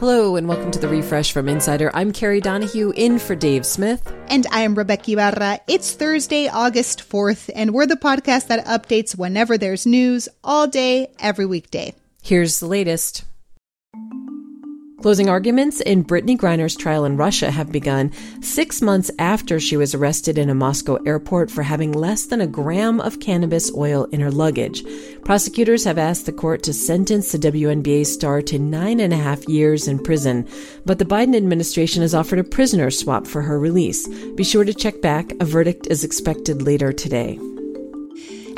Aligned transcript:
Hello, 0.00 0.36
and 0.36 0.48
welcome 0.48 0.70
to 0.70 0.78
the 0.78 0.88
refresh 0.88 1.30
from 1.30 1.46
Insider. 1.46 1.90
I'm 1.92 2.10
Kerry 2.10 2.40
Donahue 2.40 2.90
in 2.96 3.18
for 3.18 3.34
Dave 3.34 3.66
Smith. 3.66 4.10
And 4.28 4.46
I 4.50 4.62
am 4.62 4.74
Rebeca 4.74 5.12
Ibarra. 5.12 5.60
It's 5.68 5.92
Thursday, 5.92 6.48
August 6.48 7.06
4th, 7.06 7.50
and 7.54 7.74
we're 7.74 7.84
the 7.84 7.96
podcast 7.96 8.46
that 8.46 8.64
updates 8.64 9.14
whenever 9.14 9.58
there's 9.58 9.84
news 9.84 10.26
all 10.42 10.66
day, 10.66 11.12
every 11.18 11.44
weekday. 11.44 11.92
Here's 12.22 12.60
the 12.60 12.66
latest. 12.66 13.24
Closing 15.02 15.30
arguments 15.30 15.80
in 15.80 16.04
Brittney 16.04 16.36
Griner's 16.36 16.76
trial 16.76 17.06
in 17.06 17.16
Russia 17.16 17.50
have 17.50 17.72
begun 17.72 18.12
six 18.42 18.82
months 18.82 19.10
after 19.18 19.58
she 19.58 19.78
was 19.78 19.94
arrested 19.94 20.36
in 20.36 20.50
a 20.50 20.54
Moscow 20.54 20.96
airport 21.06 21.50
for 21.50 21.62
having 21.62 21.92
less 21.92 22.26
than 22.26 22.42
a 22.42 22.46
gram 22.46 23.00
of 23.00 23.18
cannabis 23.18 23.74
oil 23.74 24.04
in 24.12 24.20
her 24.20 24.30
luggage. 24.30 24.84
Prosecutors 25.24 25.84
have 25.84 25.96
asked 25.96 26.26
the 26.26 26.32
court 26.32 26.62
to 26.64 26.74
sentence 26.74 27.32
the 27.32 27.38
WNBA 27.38 28.04
star 28.04 28.42
to 28.42 28.58
nine 28.58 29.00
and 29.00 29.14
a 29.14 29.16
half 29.16 29.48
years 29.48 29.88
in 29.88 29.98
prison, 29.98 30.46
but 30.84 30.98
the 30.98 31.06
Biden 31.06 31.34
administration 31.34 32.02
has 32.02 32.14
offered 32.14 32.38
a 32.38 32.44
prisoner 32.44 32.90
swap 32.90 33.26
for 33.26 33.40
her 33.40 33.58
release. 33.58 34.06
Be 34.34 34.44
sure 34.44 34.64
to 34.64 34.74
check 34.74 35.00
back. 35.00 35.32
A 35.40 35.46
verdict 35.46 35.86
is 35.86 36.04
expected 36.04 36.60
later 36.60 36.92
today. 36.92 37.38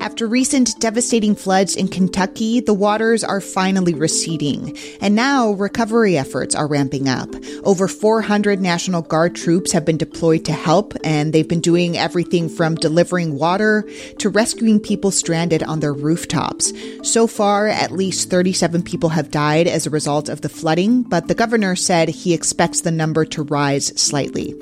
After 0.02 0.26
recent 0.26 0.80
devastating 0.80 1.36
floods 1.36 1.76
in 1.76 1.86
Kentucky, 1.86 2.58
the 2.58 2.74
waters 2.74 3.22
are 3.22 3.40
finally 3.40 3.94
receding, 3.94 4.76
and 5.00 5.14
now 5.14 5.52
recovery 5.52 6.18
efforts 6.18 6.56
are 6.56 6.66
ramping 6.66 7.08
up. 7.08 7.32
Over 7.62 7.86
400 7.86 8.60
National 8.60 9.02
Guard 9.02 9.36
troops 9.36 9.70
have 9.70 9.84
been 9.84 9.96
deployed 9.96 10.44
to 10.46 10.52
help, 10.52 10.94
and 11.04 11.32
they've 11.32 11.46
been 11.46 11.60
doing 11.60 11.96
everything 11.96 12.48
from 12.48 12.74
delivering 12.74 13.38
water 13.38 13.88
to 14.18 14.28
rescuing 14.28 14.80
people 14.80 15.12
stranded 15.12 15.62
on 15.62 15.78
their 15.78 15.94
rooftops. 15.94 16.72
So 17.04 17.28
far, 17.28 17.68
at 17.68 17.92
least 17.92 18.28
37 18.28 18.82
people 18.82 19.10
have 19.10 19.30
died 19.30 19.68
as 19.68 19.86
a 19.86 19.90
result 19.90 20.28
of 20.28 20.40
the 20.40 20.48
flooding, 20.48 21.04
but 21.04 21.28
the 21.28 21.36
governor 21.36 21.76
said 21.76 22.08
he 22.08 22.34
expects 22.34 22.80
the 22.80 22.90
number 22.90 23.24
to 23.26 23.44
rise 23.44 23.92
slightly. 24.00 24.52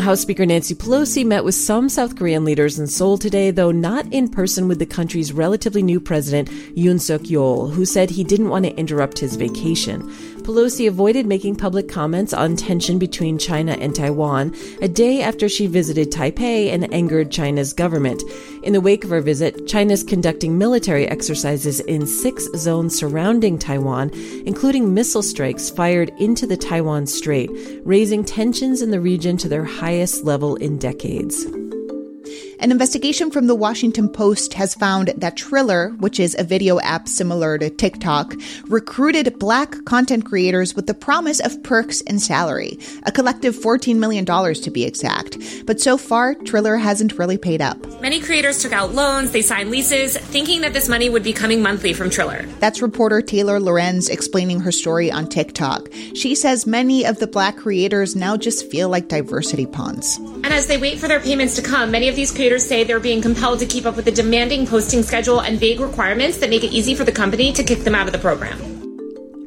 House 0.00 0.20
Speaker 0.20 0.46
Nancy 0.46 0.74
Pelosi 0.74 1.26
met 1.26 1.44
with 1.44 1.56
some 1.56 1.88
South 1.88 2.16
Korean 2.16 2.44
leaders 2.44 2.78
in 2.78 2.86
Seoul 2.86 3.18
today, 3.18 3.50
though 3.50 3.72
not 3.72 4.06
in 4.12 4.28
person 4.28 4.68
with 4.68 4.78
the 4.78 4.86
country's 4.86 5.32
relatively 5.32 5.82
new 5.82 5.98
president, 5.98 6.48
Yoon 6.76 7.00
Suk 7.00 7.22
Yeol, 7.22 7.72
who 7.72 7.84
said 7.84 8.08
he 8.08 8.22
didn't 8.22 8.48
want 8.48 8.64
to 8.64 8.74
interrupt 8.76 9.18
his 9.18 9.34
vacation. 9.36 10.08
Pelosi 10.48 10.88
avoided 10.88 11.26
making 11.26 11.56
public 11.56 11.90
comments 11.90 12.32
on 12.32 12.56
tension 12.56 12.98
between 12.98 13.36
China 13.36 13.72
and 13.72 13.94
Taiwan 13.94 14.56
a 14.80 14.88
day 14.88 15.20
after 15.20 15.46
she 15.46 15.66
visited 15.66 16.10
Taipei 16.10 16.72
and 16.72 16.90
angered 16.90 17.30
China's 17.30 17.74
government. 17.74 18.22
In 18.62 18.72
the 18.72 18.80
wake 18.80 19.04
of 19.04 19.10
her 19.10 19.20
visit, 19.20 19.68
China 19.68 19.92
is 19.92 20.02
conducting 20.02 20.56
military 20.56 21.06
exercises 21.06 21.80
in 21.80 22.06
six 22.06 22.48
zones 22.56 22.96
surrounding 22.96 23.58
Taiwan, 23.58 24.10
including 24.46 24.94
missile 24.94 25.22
strikes 25.22 25.68
fired 25.68 26.08
into 26.18 26.46
the 26.46 26.56
Taiwan 26.56 27.06
Strait, 27.06 27.50
raising 27.84 28.24
tensions 28.24 28.80
in 28.80 28.90
the 28.90 29.02
region 29.02 29.36
to 29.36 29.50
their 29.50 29.64
highest 29.64 30.24
level 30.24 30.56
in 30.56 30.78
decades. 30.78 31.44
An 32.60 32.72
investigation 32.72 33.30
from 33.30 33.46
the 33.46 33.54
Washington 33.54 34.08
Post 34.08 34.52
has 34.54 34.74
found 34.74 35.14
that 35.16 35.36
Triller, 35.36 35.90
which 36.00 36.18
is 36.18 36.34
a 36.36 36.42
video 36.42 36.80
app 36.80 37.06
similar 37.06 37.56
to 37.56 37.70
TikTok, 37.70 38.34
recruited 38.66 39.38
black 39.38 39.84
content 39.84 40.24
creators 40.24 40.74
with 40.74 40.88
the 40.88 40.94
promise 40.94 41.38
of 41.38 41.62
perks 41.62 42.00
and 42.08 42.20
salary, 42.20 42.76
a 43.04 43.12
collective 43.12 43.54
$14 43.54 43.98
million 43.98 44.24
to 44.26 44.70
be 44.72 44.82
exact. 44.84 45.38
But 45.66 45.80
so 45.80 45.96
far, 45.96 46.34
Triller 46.34 46.76
hasn't 46.76 47.16
really 47.16 47.38
paid 47.38 47.62
up. 47.62 47.78
Many 48.00 48.20
creators 48.20 48.60
took 48.60 48.72
out 48.72 48.92
loans, 48.92 49.30
they 49.30 49.42
signed 49.42 49.70
leases, 49.70 50.16
thinking 50.16 50.62
that 50.62 50.72
this 50.72 50.88
money 50.88 51.08
would 51.08 51.22
be 51.22 51.32
coming 51.32 51.62
monthly 51.62 51.92
from 51.92 52.10
Triller. 52.10 52.44
That's 52.58 52.82
reporter 52.82 53.22
Taylor 53.22 53.60
Lorenz 53.60 54.08
explaining 54.08 54.58
her 54.60 54.72
story 54.72 55.12
on 55.12 55.28
TikTok. 55.28 55.90
She 56.16 56.34
says 56.34 56.66
many 56.66 57.06
of 57.06 57.20
the 57.20 57.28
black 57.28 57.56
creators 57.56 58.16
now 58.16 58.36
just 58.36 58.68
feel 58.68 58.88
like 58.88 59.06
diversity 59.06 59.66
pawns. 59.66 60.16
And 60.16 60.46
as 60.46 60.66
they 60.66 60.76
wait 60.76 60.98
for 60.98 61.06
their 61.06 61.20
payments 61.20 61.54
to 61.54 61.62
come, 61.62 61.92
many 61.92 62.08
of 62.08 62.16
these 62.16 62.32
creators 62.32 62.47
creators 62.48 62.66
say 62.66 62.82
they're 62.82 62.98
being 62.98 63.20
compelled 63.20 63.58
to 63.58 63.66
keep 63.66 63.84
up 63.84 63.94
with 63.94 64.06
the 64.06 64.10
demanding 64.10 64.66
posting 64.66 65.02
schedule 65.02 65.40
and 65.40 65.60
vague 65.60 65.80
requirements 65.80 66.38
that 66.38 66.48
make 66.48 66.64
it 66.64 66.72
easy 66.72 66.94
for 66.94 67.04
the 67.04 67.12
company 67.12 67.52
to 67.52 67.62
kick 67.62 67.80
them 67.80 67.94
out 67.94 68.06
of 68.06 68.12
the 68.12 68.18
program. 68.18 68.58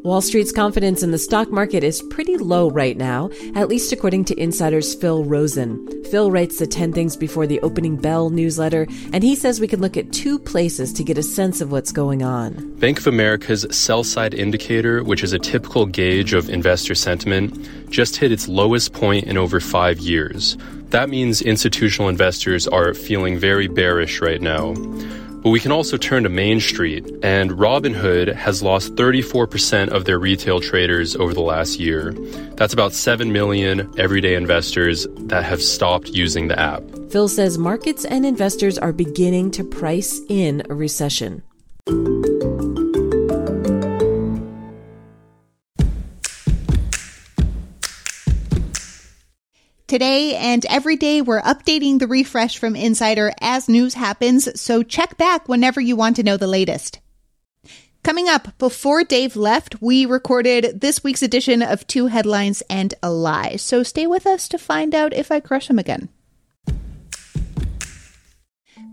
Wall 0.03 0.21
Street's 0.21 0.51
confidence 0.51 1.01
in 1.01 1.09
the 1.09 1.17
stock 1.17 1.51
market 1.51 1.83
is 1.83 2.03
pretty 2.11 2.37
low 2.37 2.69
right 2.69 2.95
now, 2.95 3.31
at 3.55 3.69
least 3.69 3.91
according 3.91 4.25
to 4.25 4.39
insiders 4.39 4.93
Phil 4.93 5.23
Rosen. 5.23 5.87
Phil 6.11 6.29
writes 6.29 6.59
the 6.59 6.67
10 6.67 6.93
Things 6.93 7.17
Before 7.17 7.47
the 7.47 7.59
Opening 7.61 7.97
Bell 7.97 8.29
newsletter, 8.29 8.85
and 9.13 9.23
he 9.23 9.33
says 9.35 9.59
we 9.59 9.67
can 9.67 9.81
look 9.81 9.97
at 9.97 10.11
two 10.11 10.37
places 10.37 10.93
to 10.93 11.03
get 11.03 11.17
a 11.17 11.23
sense 11.23 11.59
of 11.59 11.71
what's 11.71 11.91
going 11.91 12.21
on. 12.21 12.71
Bank 12.75 12.99
of 12.99 13.07
America's 13.07 13.65
sell 13.71 14.03
side 14.03 14.35
indicator, 14.35 15.03
which 15.03 15.23
is 15.23 15.33
a 15.33 15.39
typical 15.39 15.87
gauge 15.87 16.33
of 16.33 16.49
investor 16.49 16.93
sentiment, 16.93 17.67
just 17.89 18.15
hit 18.17 18.31
its 18.31 18.47
lowest 18.47 18.93
point 18.93 19.25
in 19.25 19.37
over 19.37 19.59
five 19.59 19.97
years. 19.99 20.55
That 20.91 21.09
means 21.09 21.41
institutional 21.41 22.09
investors 22.09 22.67
are 22.67 22.93
feeling 22.93 23.39
very 23.39 23.69
bearish 23.69 24.19
right 24.19 24.41
now. 24.41 24.73
But 24.73 25.49
we 25.49 25.61
can 25.61 25.71
also 25.71 25.95
turn 25.95 26.23
to 26.23 26.29
Main 26.29 26.59
Street, 26.59 27.09
and 27.23 27.51
Robinhood 27.51 28.35
has 28.35 28.61
lost 28.61 28.95
34% 28.95 29.87
of 29.87 30.03
their 30.03 30.19
retail 30.19 30.59
traders 30.59 31.15
over 31.15 31.33
the 31.33 31.41
last 31.41 31.79
year. 31.79 32.11
That's 32.57 32.73
about 32.73 32.91
7 32.91 33.31
million 33.31 33.89
everyday 33.97 34.35
investors 34.35 35.07
that 35.15 35.45
have 35.45 35.61
stopped 35.61 36.09
using 36.09 36.49
the 36.49 36.59
app. 36.59 36.83
Phil 37.09 37.29
says 37.29 37.57
markets 37.57 38.03
and 38.03 38.25
investors 38.25 38.77
are 38.77 38.91
beginning 38.91 39.49
to 39.51 39.63
price 39.63 40.19
in 40.27 40.61
a 40.69 40.75
recession. 40.75 41.41
Today 49.91 50.37
and 50.37 50.65
every 50.67 50.95
day, 50.95 51.21
we're 51.21 51.41
updating 51.41 51.99
the 51.99 52.07
refresh 52.07 52.57
from 52.57 52.77
Insider 52.77 53.33
as 53.41 53.67
news 53.67 53.95
happens, 53.95 54.47
so 54.57 54.83
check 54.83 55.17
back 55.17 55.49
whenever 55.49 55.81
you 55.81 55.97
want 55.97 56.15
to 56.15 56.23
know 56.23 56.37
the 56.37 56.47
latest. 56.47 57.01
Coming 58.01 58.29
up, 58.29 58.57
before 58.57 59.03
Dave 59.03 59.35
left, 59.35 59.81
we 59.81 60.05
recorded 60.05 60.79
this 60.79 61.03
week's 61.03 61.21
edition 61.21 61.61
of 61.61 61.85
Two 61.87 62.07
Headlines 62.07 62.63
and 62.69 62.93
a 63.03 63.11
Lie, 63.11 63.57
so 63.57 63.83
stay 63.83 64.07
with 64.07 64.25
us 64.25 64.47
to 64.47 64.57
find 64.57 64.95
out 64.95 65.11
if 65.11 65.29
I 65.29 65.41
crush 65.41 65.69
him 65.69 65.77
again. 65.77 66.07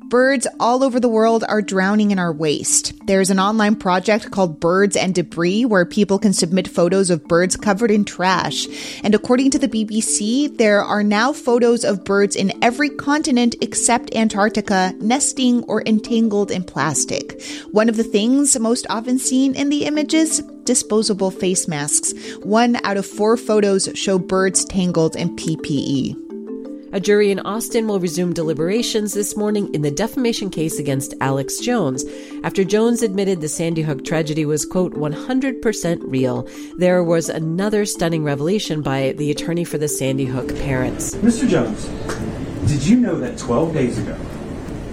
Birds 0.08 0.46
all 0.58 0.82
over 0.82 0.98
the 0.98 1.08
world 1.08 1.44
are 1.50 1.60
drowning 1.60 2.12
in 2.12 2.18
our 2.18 2.32
waste. 2.32 2.94
There's 3.06 3.28
an 3.28 3.38
online 3.38 3.76
project 3.76 4.30
called 4.30 4.58
Birds 4.58 4.96
and 4.96 5.14
Debris 5.14 5.66
where 5.66 5.84
people 5.84 6.18
can 6.18 6.32
submit 6.32 6.66
photos 6.66 7.10
of 7.10 7.28
birds 7.28 7.56
covered 7.56 7.90
in 7.90 8.06
trash. 8.06 8.66
And 9.04 9.14
according 9.14 9.50
to 9.50 9.58
the 9.58 9.68
BBC, 9.68 10.56
there 10.56 10.82
are 10.82 11.02
now 11.02 11.34
photos 11.34 11.84
of 11.84 12.06
birds 12.06 12.36
in 12.36 12.52
every 12.64 12.88
continent 12.88 13.54
except 13.60 14.14
Antarctica 14.14 14.94
nesting 14.98 15.62
or 15.64 15.82
entangled 15.82 16.50
in 16.50 16.64
plastic. 16.64 17.42
One 17.72 17.90
of 17.90 17.98
the 17.98 18.04
things 18.04 18.58
most 18.58 18.86
often 18.88 19.18
seen 19.18 19.54
in 19.54 19.68
the 19.68 19.84
images 19.84 20.40
disposable 20.64 21.30
face 21.30 21.68
masks. 21.68 22.14
One 22.42 22.76
out 22.82 22.96
of 22.96 23.04
four 23.04 23.36
photos 23.36 23.90
show 23.92 24.18
birds 24.18 24.64
tangled 24.64 25.16
in 25.16 25.36
PPE. 25.36 26.27
A 26.90 27.00
jury 27.00 27.30
in 27.30 27.38
Austin 27.40 27.86
will 27.86 28.00
resume 28.00 28.32
deliberations 28.32 29.12
this 29.12 29.36
morning 29.36 29.74
in 29.74 29.82
the 29.82 29.90
defamation 29.90 30.48
case 30.48 30.78
against 30.78 31.12
Alex 31.20 31.58
Jones 31.58 32.02
after 32.44 32.64
Jones 32.64 33.02
admitted 33.02 33.42
the 33.42 33.48
Sandy 33.48 33.82
Hook 33.82 34.06
tragedy 34.06 34.46
was, 34.46 34.64
quote, 34.64 34.94
100% 34.94 35.98
real. 36.04 36.48
There 36.78 37.04
was 37.04 37.28
another 37.28 37.84
stunning 37.84 38.24
revelation 38.24 38.80
by 38.80 39.12
the 39.12 39.30
attorney 39.30 39.64
for 39.64 39.76
the 39.76 39.86
Sandy 39.86 40.24
Hook 40.24 40.48
parents. 40.60 41.14
Mr. 41.16 41.46
Jones, 41.46 41.84
did 42.66 42.82
you 42.86 42.96
know 42.96 43.18
that 43.18 43.36
12 43.36 43.74
days 43.74 43.98
ago, 43.98 44.18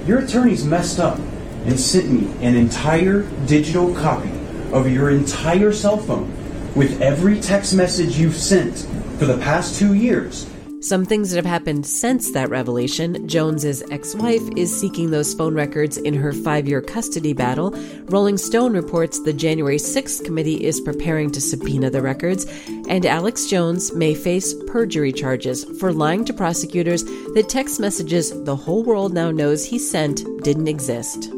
your 0.06 0.20
attorneys 0.20 0.66
messed 0.66 1.00
up 1.00 1.18
and 1.64 1.80
sent 1.80 2.12
me 2.12 2.30
an 2.46 2.58
entire 2.58 3.22
digital 3.46 3.96
copy 3.96 4.32
of 4.74 4.92
your 4.92 5.12
entire 5.12 5.72
cell 5.72 5.98
phone 5.98 6.30
with 6.76 7.02
every 7.02 7.40
text 7.40 7.74
message 7.74 8.18
you've 8.18 8.36
sent 8.36 8.80
for 9.18 9.26
the 9.26 9.38
past 9.38 9.80
two 9.80 9.94
years? 9.94 10.50
Some 10.86 11.04
things 11.04 11.32
that 11.32 11.38
have 11.38 11.48
happened 11.48 11.84
since 11.88 12.32
that 12.34 12.52
revelation. 12.52 13.28
Jones's 13.28 13.82
ex 13.90 14.14
wife 14.14 14.44
is 14.56 14.80
seeking 14.80 15.10
those 15.10 15.34
phone 15.34 15.56
records 15.56 15.98
in 15.98 16.14
her 16.14 16.32
five 16.32 16.68
year 16.68 16.80
custody 16.80 17.34
battle. 17.34 17.72
Rolling 18.04 18.38
Stone 18.38 18.74
reports 18.74 19.20
the 19.20 19.34
January 19.34 19.78
6th 19.78 20.24
committee 20.24 20.64
is 20.64 20.80
preparing 20.80 21.32
to 21.32 21.42
subpoena 21.42 21.90
the 21.90 22.04
records, 22.04 22.46
and 22.88 23.04
Alex 23.04 23.48
Jones 23.48 23.96
may 23.96 24.14
face 24.14 24.54
perjury 24.68 25.12
charges 25.12 25.64
for 25.80 25.92
lying 25.92 26.24
to 26.24 26.34
prosecutors 26.34 27.04
that 27.04 27.48
text 27.50 27.80
messages 27.80 28.44
the 28.44 28.56
whole 28.56 28.84
world 28.84 29.12
now 29.12 29.32
knows 29.32 29.66
he 29.66 29.80
sent 29.80 30.24
didn't 30.44 30.68
exist 30.68 31.35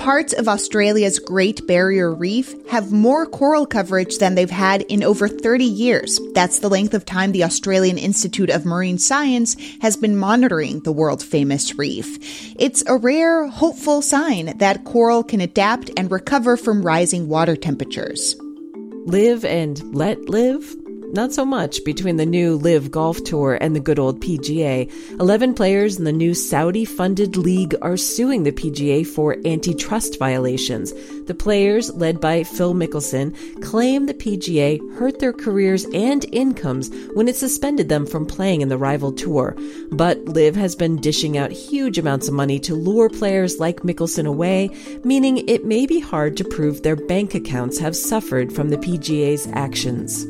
parts 0.00 0.32
of 0.32 0.48
Australia's 0.48 1.18
Great 1.18 1.66
Barrier 1.66 2.10
Reef 2.10 2.54
have 2.68 2.90
more 2.90 3.26
coral 3.26 3.66
coverage 3.66 4.16
than 4.16 4.34
they've 4.34 4.50
had 4.50 4.80
in 4.82 5.04
over 5.04 5.28
30 5.28 5.66
years. 5.66 6.18
That's 6.32 6.60
the 6.60 6.70
length 6.70 6.94
of 6.94 7.04
time 7.04 7.32
the 7.32 7.44
Australian 7.44 7.98
Institute 7.98 8.48
of 8.48 8.64
Marine 8.64 8.96
Science 8.96 9.56
has 9.82 9.98
been 9.98 10.16
monitoring 10.16 10.80
the 10.80 10.92
world 10.92 11.22
famous 11.22 11.78
reef. 11.78 12.16
It's 12.58 12.82
a 12.86 12.96
rare, 12.96 13.46
hopeful 13.48 14.00
sign 14.00 14.56
that 14.56 14.84
coral 14.84 15.22
can 15.22 15.42
adapt 15.42 15.90
and 15.98 16.10
recover 16.10 16.56
from 16.56 16.82
rising 16.82 17.28
water 17.28 17.54
temperatures. 17.54 18.36
live 19.04 19.44
and 19.44 19.82
let 19.94 20.30
live? 20.30 20.79
Not 21.12 21.32
so 21.32 21.44
much 21.44 21.84
between 21.84 22.18
the 22.18 22.26
new 22.26 22.56
LIV 22.56 22.92
Golf 22.92 23.24
Tour 23.24 23.58
and 23.60 23.74
the 23.74 23.80
good 23.80 23.98
old 23.98 24.20
PGA. 24.20 24.88
11 25.18 25.54
players 25.54 25.98
in 25.98 26.04
the 26.04 26.12
new 26.12 26.34
Saudi 26.34 26.84
funded 26.84 27.36
league 27.36 27.74
are 27.82 27.96
suing 27.96 28.44
the 28.44 28.52
PGA 28.52 29.04
for 29.04 29.36
antitrust 29.44 30.20
violations. 30.20 30.92
The 31.26 31.34
players, 31.34 31.92
led 31.94 32.20
by 32.20 32.44
Phil 32.44 32.74
Mickelson, 32.74 33.34
claim 33.60 34.06
the 34.06 34.14
PGA 34.14 34.78
hurt 34.94 35.18
their 35.18 35.32
careers 35.32 35.84
and 35.92 36.24
incomes 36.32 36.90
when 37.14 37.26
it 37.26 37.34
suspended 37.34 37.88
them 37.88 38.06
from 38.06 38.24
playing 38.24 38.60
in 38.60 38.68
the 38.68 38.78
rival 38.78 39.10
tour. 39.10 39.56
But 39.90 40.24
LIV 40.26 40.54
has 40.54 40.76
been 40.76 41.00
dishing 41.00 41.36
out 41.36 41.50
huge 41.50 41.98
amounts 41.98 42.28
of 42.28 42.34
money 42.34 42.60
to 42.60 42.76
lure 42.76 43.08
players 43.08 43.58
like 43.58 43.80
Mickelson 43.80 44.28
away, 44.28 44.70
meaning 45.02 45.38
it 45.48 45.64
may 45.64 45.86
be 45.86 45.98
hard 45.98 46.36
to 46.36 46.44
prove 46.44 46.82
their 46.82 46.94
bank 46.94 47.34
accounts 47.34 47.80
have 47.80 47.96
suffered 47.96 48.52
from 48.52 48.68
the 48.68 48.78
PGA's 48.78 49.48
actions. 49.48 50.24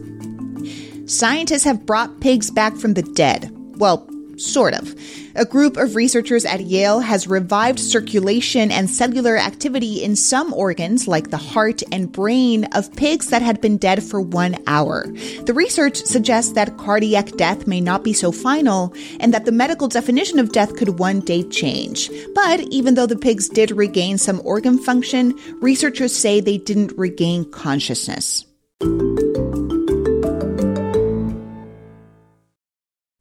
Scientists 1.11 1.65
have 1.65 1.85
brought 1.87 2.21
pigs 2.21 2.53
back 2.53 2.77
from 2.77 2.95
the 2.95 3.03
dead. 3.03 3.51
Well, 3.79 4.09
sort 4.37 4.75
of. 4.75 4.95
A 5.35 5.45
group 5.45 5.77
of 5.77 5.97
researchers 5.97 6.45
at 6.45 6.61
Yale 6.61 7.01
has 7.01 7.27
revived 7.27 7.81
circulation 7.81 8.71
and 8.71 8.89
cellular 8.89 9.37
activity 9.37 10.05
in 10.05 10.15
some 10.15 10.53
organs, 10.55 11.09
like 11.09 11.31
the 11.31 11.37
heart 11.37 11.83
and 11.91 12.13
brain, 12.13 12.67
of 12.77 12.95
pigs 12.95 13.31
that 13.31 13.43
had 13.43 13.61
been 13.61 13.77
dead 13.77 14.05
for 14.05 14.21
one 14.21 14.57
hour. 14.69 15.05
The 15.47 15.53
research 15.53 15.97
suggests 15.97 16.53
that 16.53 16.79
cardiac 16.79 17.37
death 17.37 17.67
may 17.67 17.81
not 17.81 18.05
be 18.05 18.13
so 18.13 18.31
final, 18.31 18.95
and 19.19 19.35
that 19.35 19.47
the 19.47 19.53
medical 19.53 19.89
definition 19.89 20.39
of 20.39 20.53
death 20.53 20.77
could 20.77 21.01
one 21.01 21.21
day 21.23 21.43
change. 21.43 22.09
But 22.37 22.61
even 22.71 22.95
though 22.95 23.07
the 23.07 23.17
pigs 23.19 23.49
did 23.49 23.73
regain 23.73 24.17
some 24.17 24.41
organ 24.45 24.79
function, 24.79 25.37
researchers 25.61 26.15
say 26.15 26.39
they 26.39 26.59
didn't 26.59 26.97
regain 26.97 27.51
consciousness. 27.51 28.45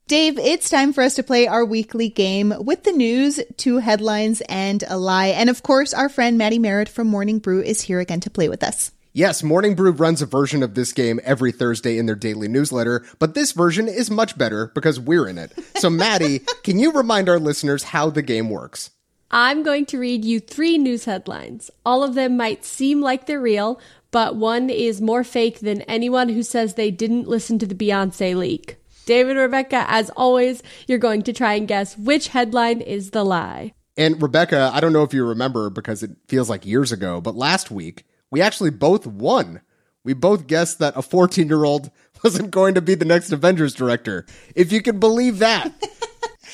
Dave, 0.10 0.40
it's 0.40 0.72
time 0.72 0.92
for 0.92 1.04
us 1.04 1.14
to 1.14 1.24
play 1.24 1.46
our 1.46 1.64
weekly 1.64 2.10
game 2.10 2.52
with 2.62 2.84
the 2.84 2.92
news, 2.92 3.40
two 3.58 3.78
headlines, 3.78 4.42
and 4.50 4.84
a 4.88 4.98
lie. 4.98 5.28
And 5.28 5.52
of 5.52 5.62
course, 5.62 5.94
our 5.94 6.10
friend 6.10 6.36
Maddie 6.36 6.58
Merritt 6.58 6.90
from 6.90 7.06
Morning 7.06 7.38
Brew 7.38 7.62
is 7.62 7.82
here 7.82 8.00
again 8.00 8.20
to 8.22 8.32
play 8.32 8.50
with 8.50 8.64
us. 8.64 8.92
Yes, 9.14 9.44
Morning 9.44 9.76
Brew 9.76 9.92
runs 9.92 10.24
a 10.24 10.26
version 10.26 10.64
of 10.64 10.74
this 10.74 10.94
game 10.94 11.20
every 11.24 11.52
Thursday 11.52 12.00
in 12.00 12.08
their 12.08 12.16
daily 12.16 12.48
newsletter, 12.48 13.06
but 13.20 13.36
this 13.36 13.52
version 13.52 13.88
is 13.88 14.10
much 14.10 14.36
better 14.36 14.72
because 14.74 15.00
we're 15.00 15.28
in 15.28 15.38
it. 15.38 15.54
So, 15.78 15.90
Maddie, 15.92 16.40
can 16.64 16.80
you 16.80 16.92
remind 16.92 17.30
our 17.30 17.38
listeners 17.38 17.84
how 17.84 18.10
the 18.10 18.24
game 18.24 18.50
works? 18.50 18.90
I'm 19.30 19.62
going 19.62 19.86
to 19.86 20.00
read 20.00 20.26
you 20.26 20.40
three 20.40 20.80
news 20.80 21.06
headlines. 21.06 21.70
All 21.86 22.04
of 22.04 22.16
them 22.16 22.36
might 22.36 22.66
seem 22.66 23.00
like 23.00 23.28
they're 23.28 23.40
real, 23.40 23.80
but 24.10 24.36
one 24.36 24.72
is 24.72 25.02
more 25.02 25.24
fake 25.24 25.60
than 25.60 25.84
anyone 25.84 26.30
who 26.30 26.42
says 26.42 26.74
they 26.74 26.90
didn't 26.90 27.28
listen 27.28 27.60
to 27.60 27.68
the 27.68 27.76
Beyonce 27.76 28.36
leak. 28.36 28.79
David 29.10 29.38
and 29.38 29.52
Rebeca, 29.52 29.86
as 29.88 30.12
always, 30.12 30.62
you're 30.86 31.00
going 31.00 31.24
to 31.24 31.34
try 31.34 31.56
and 31.56 31.68
guess 31.68 31.98
which 31.98 32.28
headline 32.28 32.80
is 32.80 33.10
the 33.10 33.24
lie. 33.24 33.74
And 33.98 34.18
Rebeca, 34.18 34.72
I 34.72 34.80
don't 34.80 34.94
know 34.94 35.02
if 35.02 35.16
you 35.16 35.26
remember 35.26 35.72
because 35.72 36.04
it 36.04 36.12
feels 36.28 36.48
like 36.48 36.64
years 36.64 36.92
ago, 36.92 37.20
but 37.20 37.36
last 37.36 37.72
week 37.72 38.06
we 38.30 38.40
actually 38.40 38.70
both 38.70 39.08
won. 39.08 39.62
We 40.04 40.14
both 40.14 40.46
guessed 40.46 40.78
that 40.78 40.96
a 40.96 41.02
14 41.02 41.48
year 41.48 41.64
old 41.64 41.90
wasn't 42.24 42.52
going 42.52 42.76
to 42.76 42.82
be 42.82 42.94
the 42.94 43.04
next 43.04 43.32
Avengers 43.32 43.74
director. 43.74 44.28
If 44.54 44.72
you 44.72 44.80
can 44.84 45.00
believe 45.00 45.40
that. 45.40 45.74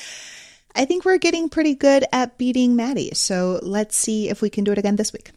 I 0.74 0.86
think 0.86 1.04
we're 1.04 1.18
getting 1.18 1.50
pretty 1.50 1.74
good 1.74 2.06
at 2.10 2.38
beating 2.38 2.74
Maddie. 2.74 3.10
So 3.12 3.60
let's 3.62 3.94
see 3.94 4.30
if 4.30 4.40
we 4.40 4.48
can 4.48 4.64
do 4.64 4.72
it 4.72 4.78
again 4.78 4.96
this 4.96 5.12
week. 5.12 5.32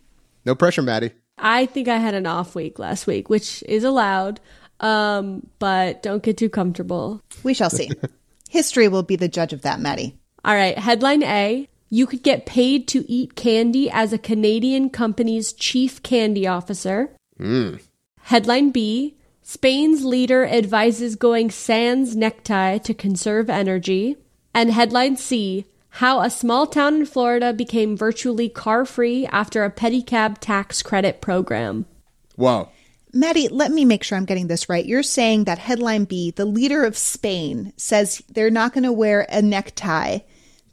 No 0.46 0.56
pressure, 0.56 0.82
Maddie. 0.82 1.12
I 1.38 1.66
think 1.66 1.90
I 1.90 1.98
had 1.98 2.14
an 2.14 2.26
off 2.26 2.56
week 2.56 2.80
last 2.80 3.08
week, 3.08 3.30
which 3.30 3.62
is 3.64 3.84
allowed. 3.84 4.40
Um, 4.80 5.48
but 5.60 6.02
don't 6.02 6.24
get 6.24 6.38
too 6.38 6.50
comfortable. 6.50 7.22
We 7.44 7.54
shall 7.54 7.70
see. 7.70 7.90
History 8.50 8.88
will 8.88 9.04
be 9.04 9.16
the 9.16 9.28
judge 9.28 9.54
of 9.54 9.62
that, 9.62 9.80
Maddie. 9.80 10.18
All 10.44 10.56
right, 10.56 10.78
headline 10.78 11.24
A. 11.24 11.68
You 11.90 12.06
could 12.06 12.24
get 12.24 12.46
paid 12.46 12.88
to 12.90 13.10
eat 13.12 13.36
candy 13.36 13.90
as 13.90 14.14
a 14.14 14.18
Canadian 14.18 14.90
company's 14.90 15.54
chief 15.54 16.02
candy 16.04 16.48
officer. 16.48 17.12
Mm. 17.40 17.82
Headline 18.22 18.70
B. 18.72 19.16
Spain's 19.42 20.06
leader 20.06 20.46
advises 20.46 21.16
going 21.16 21.50
sans 21.50 22.16
necktie 22.16 22.78
to 22.78 22.94
conserve 22.94 23.50
energy. 23.50 24.18
And 24.54 24.72
headline 24.72 25.18
C. 25.18 25.66
How 25.94 26.22
a 26.22 26.30
small 26.30 26.68
town 26.68 26.96
in 26.96 27.06
Florida 27.08 27.52
became 27.52 27.98
virtually 27.98 28.50
car 28.50 28.86
free 28.86 29.26
after 29.28 29.64
a 29.64 29.72
pedicab 29.72 30.38
tax 30.40 30.84
credit 30.84 31.22
program. 31.22 31.88
Whoa. 32.36 32.70
Maddie, 33.14 33.48
let 33.48 33.72
me 33.72 33.86
make 33.86 34.04
sure 34.04 34.18
I'm 34.18 34.26
getting 34.26 34.48
this 34.48 34.70
right. 34.70 34.86
You're 34.86 35.04
saying 35.04 35.46
that 35.46 35.58
headline 35.58 36.06
B, 36.06 36.32
the 36.32 36.46
leader 36.46 36.86
of 36.86 36.98
Spain, 36.98 37.74
says 37.78 38.22
they're 38.30 38.52
not 38.52 38.74
going 38.74 38.84
to 38.84 38.94
wear 38.94 39.26
a 39.30 39.42
necktie 39.42 40.20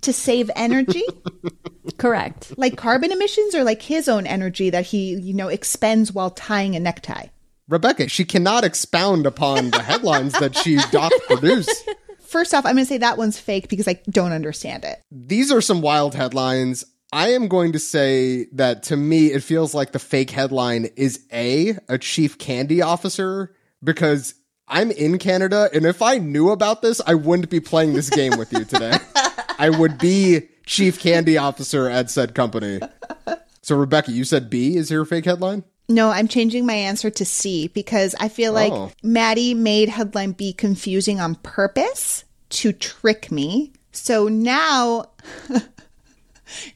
to 0.03 0.13
save 0.13 0.51
energy? 0.55 1.05
Correct. 1.99 2.57
Like 2.57 2.77
carbon 2.77 3.13
emissions 3.13 3.55
or 3.55 3.65
like 3.65 3.83
his 3.83 4.09
own 4.09 4.27
energy 4.27 4.71
that 4.71 4.87
he, 4.87 5.15
you 5.15 5.35
know, 5.35 5.49
expends 5.49 6.13
while 6.13 6.31
tying 6.31 6.77
a 6.77 6.81
necktie? 6.81 7.27
Rebeca, 7.71 8.09
she 8.09 8.25
cannot 8.25 8.65
expound 8.65 9.27
upon 9.27 9.71
the 9.71 9.83
headlines 9.83 10.33
that 10.35 10.57
she 10.57 10.77
doth 10.93 11.13
produce. 11.27 11.69
First 12.21 12.55
off, 12.55 12.65
I'm 12.65 12.75
going 12.75 12.85
to 12.85 12.89
say 12.89 12.99
that 12.99 13.19
one's 13.19 13.39
fake 13.39 13.69
because 13.69 13.89
I 13.89 14.01
don't 14.09 14.33
understand 14.33 14.85
it. 14.85 15.03
These 15.11 15.51
are 15.51 15.61
some 15.61 15.81
wild 15.81 16.15
headlines. 16.15 16.85
I 17.17 17.31
am 17.31 17.49
going 17.49 17.73
to 17.73 17.79
say 17.79 18.45
that 18.53 18.83
to 18.85 18.97
me, 18.97 19.29
it 19.33 19.43
feels 19.43 19.73
like 19.73 19.93
the 19.93 19.99
fake 19.99 20.29
headline 20.29 20.91
is 20.97 21.25
A, 21.33 21.79
a 21.89 21.97
chief 21.97 22.37
candy 22.37 22.83
officer, 22.83 23.57
because 23.83 24.35
I'm 24.69 24.91
in 24.91 25.17
Canada, 25.17 25.71
and 25.73 25.87
if 25.87 26.03
I 26.03 26.19
knew 26.19 26.51
about 26.51 26.83
this, 26.83 27.01
I 27.07 27.15
wouldn't 27.15 27.49
be 27.49 27.59
playing 27.59 27.95
this 27.95 28.11
game 28.11 28.37
with 28.37 28.53
you 28.53 28.67
today. 28.67 28.99
I 29.59 29.71
would 29.71 29.97
be 29.97 30.47
chief 30.67 31.01
candy 31.01 31.39
officer 31.39 31.89
at 31.89 32.11
said 32.11 32.35
company. 32.35 32.81
So, 33.63 33.79
Rebeca, 33.79 34.09
you 34.09 34.25
said 34.25 34.51
B 34.51 34.77
is 34.77 34.91
your 34.91 35.07
fake 35.07 35.25
headline? 35.25 35.65
No, 35.89 36.11
I'm 36.11 36.29
changing 36.29 36.67
my 36.67 36.75
answer 36.75 37.09
to 37.09 37.25
C 37.25 37.69
because 37.69 38.15
I 38.21 38.29
feel 38.29 38.53
like 38.53 38.75
Oh. 38.75 38.93
Maddie 39.03 39.55
made 39.55 39.89
headline 39.89 40.33
B 40.33 40.53
confusing 40.53 41.19
on 41.19 41.37
purpose 41.37 42.25
to 42.51 42.75
trick 42.75 43.33
me. 43.33 43.73
So 43.93 44.29
now, 44.29 45.07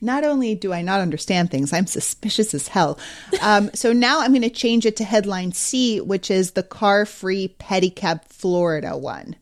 not 0.00 0.25
only 0.25 0.55
do 0.55 0.72
I 0.72 0.82
not 0.82 1.00
understand 1.00 1.50
things, 1.50 1.72
I'm 1.72 1.87
suspicious 1.87 2.55
as 2.55 2.69
hell. 2.69 2.99
Um, 3.40 3.70
so 3.75 3.93
now 3.93 4.20
I'm 4.20 4.31
going 4.32 4.43
to 4.43 4.50
change 4.50 4.87
it 4.87 4.96
to 4.96 5.05
headline 5.05 5.52
C, 5.52 6.00
which 6.00 6.31
is 6.31 6.52
the 6.52 6.62
car 6.62 7.06
free 7.06 7.54
pedicab 7.59 8.25
Florida 8.26 8.97
one. 8.97 9.37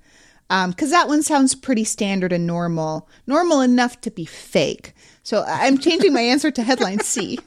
Because 0.48 0.90
that 0.90 1.08
one 1.08 1.22
sounds 1.22 1.54
pretty 1.54 1.84
standard 1.84 2.32
and 2.32 2.46
normal, 2.46 3.08
normal 3.26 3.60
enough 3.60 4.00
to 4.00 4.10
be 4.10 4.24
fake. 4.24 4.94
So 5.22 5.44
I'm 5.46 5.76
changing 5.76 6.14
my 6.14 6.22
answer 6.22 6.50
to 6.50 6.62
headline 6.62 7.00
C. 7.00 7.38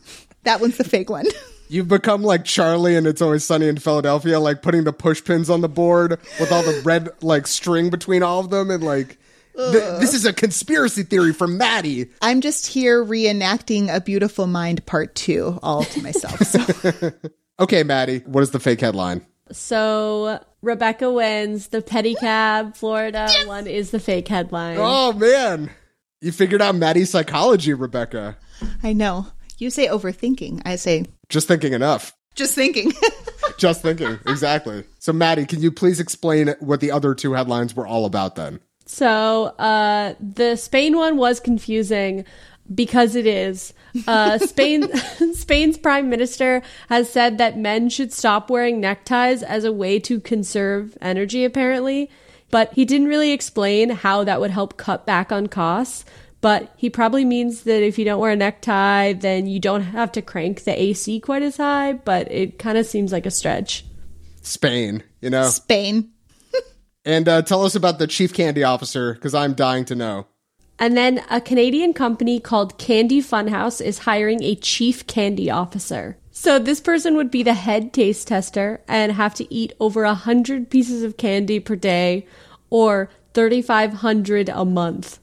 That 0.43 0.61
one's 0.61 0.77
the 0.77 0.83
fake 0.83 1.09
one. 1.09 1.25
You've 1.67 1.87
become 1.87 2.21
like 2.21 2.45
Charlie 2.45 2.95
and 2.95 3.07
It's 3.07 3.21
Always 3.21 3.43
Sunny 3.43 3.67
in 3.67 3.77
Philadelphia, 3.77 4.39
like 4.39 4.61
putting 4.61 4.83
the 4.83 4.93
push 4.93 5.23
pins 5.23 5.49
on 5.49 5.61
the 5.61 5.69
board 5.69 6.19
with 6.39 6.51
all 6.51 6.61
the 6.61 6.81
red 6.83 7.09
like 7.21 7.47
string 7.47 7.89
between 7.89 8.21
all 8.21 8.39
of 8.39 8.49
them, 8.49 8.69
and 8.69 8.83
like 8.83 9.17
th- 9.55 9.99
this 9.99 10.13
is 10.13 10.25
a 10.25 10.33
conspiracy 10.33 11.03
theory 11.03 11.33
from 11.33 11.57
Maddie. 11.57 12.09
I'm 12.21 12.41
just 12.41 12.67
here 12.67 13.03
reenacting 13.03 13.93
A 13.93 14.01
Beautiful 14.01 14.47
Mind 14.47 14.85
Part 14.85 15.15
2 15.15 15.59
all 15.61 15.83
to 15.83 16.01
myself. 16.01 16.39
So 16.41 17.11
Okay, 17.59 17.83
Maddie, 17.83 18.19
what 18.25 18.41
is 18.43 18.51
the 18.51 18.59
fake 18.59 18.81
headline? 18.81 19.25
So 19.51 20.39
Rebeca 20.63 21.13
wins. 21.13 21.67
The 21.67 21.81
pedicab 21.81 22.75
Florida 22.75 23.29
one 23.45 23.67
is 23.67 23.91
the 23.91 23.99
fake 23.99 24.27
headline. 24.27 24.77
Oh 24.79 25.13
man, 25.13 25.69
you 26.21 26.31
figured 26.31 26.61
out 26.61 26.75
Maddie's 26.75 27.09
psychology, 27.09 27.71
Rebeca. 27.71 28.35
I 28.83 28.93
know. 28.93 29.27
You 29.57 29.69
say 29.69 29.87
overthinking. 29.87 30.61
I 30.65 30.75
say 30.77 31.05
Just 31.29 31.47
thinking 31.47 31.73
enough. 31.73 32.13
just 32.35 32.55
thinking. 32.55 32.91
Just 33.57 33.81
thinking, 33.83 34.17
exactly. 34.25 34.85
So, 34.97 35.13
Maddie, 35.13 35.45
can 35.45 35.61
you 35.61 35.71
please 35.71 35.99
explain 35.99 36.55
what 36.61 36.79
the 36.79 36.91
other 36.91 37.13
two 37.13 37.33
headlines 37.33 37.75
were 37.75 37.85
all 37.85 38.05
about 38.05 38.35
then? 38.35 38.59
So 38.91 39.45
uh, 39.57 40.15
the 40.19 40.57
Spain 40.57 40.97
one 40.97 41.15
was 41.15 41.39
confusing 41.39 42.25
because 42.75 43.15
it 43.15 43.25
is. 43.25 43.73
Uh, 44.05 44.37
Spain 44.39 44.93
Spain's 45.33 45.77
prime 45.77 46.09
minister 46.09 46.61
has 46.89 47.09
said 47.09 47.37
that 47.37 47.57
men 47.57 47.87
should 47.87 48.11
stop 48.11 48.49
wearing 48.49 48.81
neckties 48.81 49.43
as 49.43 49.63
a 49.63 49.71
way 49.71 49.97
to 49.99 50.19
conserve 50.19 50.97
energy, 50.99 51.45
apparently. 51.45 52.09
But 52.49 52.73
he 52.73 52.83
didn't 52.83 53.07
really 53.07 53.31
explain 53.31 53.91
how 53.91 54.25
that 54.25 54.41
would 54.41 54.51
help 54.51 54.75
cut 54.75 55.05
back 55.05 55.31
on 55.31 55.47
costs. 55.47 56.03
But 56.41 56.73
he 56.75 56.89
probably 56.89 57.23
means 57.23 57.63
that 57.63 57.81
if 57.81 57.97
you 57.97 58.03
don't 58.03 58.19
wear 58.19 58.31
a 58.31 58.35
necktie, 58.35 59.13
then 59.13 59.47
you 59.47 59.61
don't 59.61 59.83
have 59.83 60.11
to 60.11 60.21
crank 60.21 60.65
the 60.65 60.79
AC 60.79 61.21
quite 61.21 61.43
as 61.43 61.55
high. 61.55 61.93
But 61.93 62.29
it 62.29 62.59
kind 62.59 62.77
of 62.77 62.85
seems 62.85 63.13
like 63.13 63.25
a 63.25 63.31
stretch. 63.31 63.85
Spain, 64.41 65.01
you 65.21 65.29
know? 65.29 65.47
Spain. 65.47 66.11
And 67.03 67.27
uh, 67.27 67.41
tell 67.41 67.63
us 67.63 67.75
about 67.75 67.99
the 67.99 68.07
chief 68.07 68.33
candy 68.33 68.63
officer, 68.63 69.13
because 69.13 69.33
I'm 69.33 69.53
dying 69.53 69.85
to 69.85 69.95
know. 69.95 70.27
And 70.77 70.97
then 70.97 71.23
a 71.29 71.39
Canadian 71.39 71.93
company 71.93 72.39
called 72.39 72.77
Candy 72.77 73.21
Funhouse 73.21 73.79
is 73.79 73.99
hiring 73.99 74.41
a 74.43 74.55
chief 74.55 75.05
candy 75.05 75.49
officer. 75.49 76.17
So 76.31 76.57
this 76.57 76.79
person 76.79 77.15
would 77.15 77.29
be 77.29 77.43
the 77.43 77.53
head 77.53 77.93
taste 77.93 78.27
tester 78.27 78.81
and 78.87 79.11
have 79.11 79.35
to 79.35 79.53
eat 79.53 79.73
over 79.79 80.03
a 80.05 80.15
hundred 80.15 80.69
pieces 80.69 81.03
of 81.03 81.17
candy 81.17 81.59
per 81.59 81.75
day 81.75 82.25
or 82.69 83.09
thirty 83.33 83.61
five 83.61 83.93
hundred 83.93 84.49
a 84.49 84.65
month. 84.65 85.19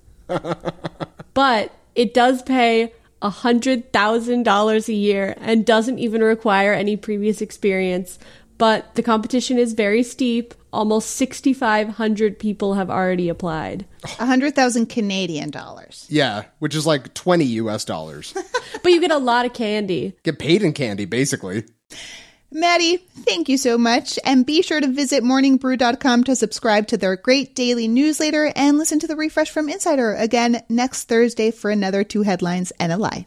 but 1.34 1.72
it 1.94 2.14
does 2.14 2.42
pay 2.42 2.92
a 3.20 3.30
hundred 3.30 3.92
thousand 3.92 4.44
dollars 4.44 4.88
a 4.88 4.92
year 4.92 5.34
and 5.38 5.66
doesn't 5.66 5.98
even 5.98 6.22
require 6.22 6.72
any 6.72 6.96
previous 6.96 7.40
experience. 7.40 8.18
But 8.58 8.94
the 8.96 9.02
competition 9.02 9.56
is 9.56 9.72
very 9.72 10.02
steep. 10.02 10.52
Almost 10.72 11.12
6,500 11.12 12.38
people 12.38 12.74
have 12.74 12.90
already 12.90 13.28
applied. 13.28 13.86
100,000 14.18 14.86
Canadian 14.86 15.50
dollars. 15.50 16.06
Yeah, 16.10 16.44
which 16.58 16.74
is 16.74 16.86
like 16.86 17.14
20 17.14 17.44
US 17.44 17.84
dollars. 17.84 18.34
But 18.82 18.92
you 18.92 19.00
get 19.00 19.10
a 19.10 19.18
lot 19.18 19.46
of 19.46 19.54
candy. 19.54 20.14
Get 20.24 20.38
paid 20.38 20.62
in 20.62 20.72
candy, 20.72 21.04
basically. 21.06 21.64
Maddie, 22.50 22.96
thank 22.96 23.48
you 23.48 23.58
so 23.58 23.76
much. 23.76 24.18
And 24.24 24.46
be 24.46 24.62
sure 24.62 24.80
to 24.80 24.86
visit 24.86 25.22
morningbrew.com 25.22 26.24
to 26.24 26.36
subscribe 26.36 26.86
to 26.88 26.96
their 26.96 27.16
great 27.16 27.54
daily 27.54 27.88
newsletter 27.88 28.52
and 28.56 28.78
listen 28.78 28.98
to 29.00 29.06
the 29.06 29.16
refresh 29.16 29.50
from 29.50 29.68
Insider 29.68 30.14
again 30.14 30.62
next 30.68 31.04
Thursday 31.04 31.50
for 31.50 31.70
another 31.70 32.04
two 32.04 32.22
headlines 32.22 32.72
and 32.78 32.92
a 32.92 32.96
lie. 32.96 33.26